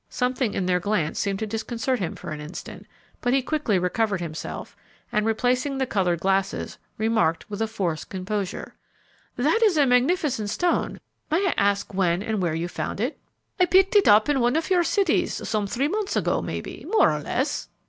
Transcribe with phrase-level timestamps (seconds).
[0.09, 2.87] Something in their glance seemed to disconcert him for an instant,
[3.21, 4.75] but he quickly recovered himself,
[5.11, 8.73] and, replacing the colored glasses, remarked with a forced composure,
[9.35, 10.99] "That is a magnificent stone.
[11.29, 13.19] May I ask when and where you found it?"
[13.59, 17.11] "I picked it up in one of your cities some three months ago, maybe, more
[17.15, 17.69] or less."